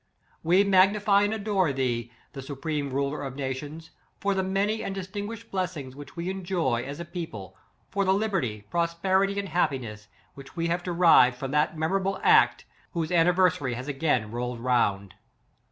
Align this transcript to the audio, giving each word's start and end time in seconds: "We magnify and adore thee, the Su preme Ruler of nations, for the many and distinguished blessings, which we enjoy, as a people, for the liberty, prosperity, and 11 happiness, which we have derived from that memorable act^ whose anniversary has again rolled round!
"We 0.51 0.63
magnify 0.63 1.21
and 1.21 1.33
adore 1.35 1.71
thee, 1.71 2.11
the 2.33 2.41
Su 2.41 2.55
preme 2.55 2.91
Ruler 2.91 3.21
of 3.21 3.35
nations, 3.35 3.91
for 4.19 4.33
the 4.33 4.41
many 4.41 4.83
and 4.83 4.95
distinguished 4.95 5.51
blessings, 5.51 5.95
which 5.95 6.15
we 6.15 6.27
enjoy, 6.31 6.81
as 6.81 6.99
a 6.99 7.05
people, 7.05 7.55
for 7.91 8.03
the 8.03 8.11
liberty, 8.11 8.65
prosperity, 8.71 9.33
and 9.33 9.47
11 9.47 9.51
happiness, 9.53 10.07
which 10.33 10.55
we 10.55 10.69
have 10.69 10.81
derived 10.81 11.37
from 11.37 11.51
that 11.51 11.77
memorable 11.77 12.19
act^ 12.25 12.63
whose 12.93 13.11
anniversary 13.11 13.75
has 13.75 13.87
again 13.87 14.31
rolled 14.31 14.59
round! 14.59 15.13